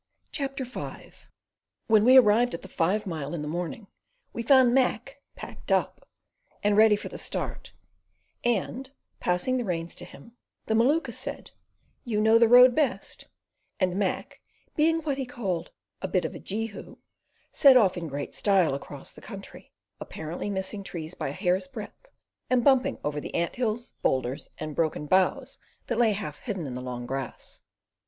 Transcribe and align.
CHAPTER 0.31 0.65
V 0.65 1.11
When 1.85 2.03
we 2.03 2.17
arrived 2.17 2.55
at 2.55 2.63
the 2.63 2.67
five 2.67 3.05
mile 3.05 3.35
in 3.35 3.43
the 3.43 3.47
morning 3.47 3.85
we 4.33 4.41
found 4.41 4.73
Mac 4.73 5.21
"packed 5.35 5.71
up" 5.71 6.07
and 6.63 6.75
ready 6.75 6.95
for 6.95 7.07
the 7.07 7.19
start, 7.19 7.71
and, 8.43 8.89
passing 9.19 9.57
the 9.57 9.63
reins 9.63 9.93
to 9.97 10.05
him, 10.05 10.31
the 10.65 10.73
Maluka 10.73 11.13
said, 11.13 11.51
"You 12.03 12.19
know 12.19 12.39
the 12.39 12.47
road 12.47 12.73
best"; 12.73 13.25
and 13.79 13.95
Mac, 13.95 14.41
being 14.75 15.01
what 15.01 15.19
he 15.19 15.25
called 15.27 15.69
a 16.01 16.07
"bit 16.07 16.25
of 16.25 16.33
a 16.33 16.39
Jehu," 16.39 16.93
we 16.93 16.97
set 17.51 17.77
off 17.77 17.95
in 17.95 18.07
great 18.07 18.33
style 18.33 18.73
across 18.73 19.13
country, 19.13 19.71
apparently 19.99 20.49
missing 20.49 20.83
trees 20.83 21.13
by 21.13 21.29
a 21.29 21.33
hair's 21.33 21.67
breadth, 21.67 22.07
and 22.49 22.63
bumping 22.63 22.97
over 23.03 23.21
the 23.21 23.35
ant 23.35 23.55
hills, 23.57 23.91
boulders, 24.01 24.49
and 24.57 24.75
broken 24.75 25.05
boughs 25.05 25.59
that 25.85 25.99
lay 25.99 26.13
half 26.13 26.39
hidden 26.39 26.65
in 26.65 26.73
the 26.73 26.81
long 26.81 27.05
grass. 27.05 27.61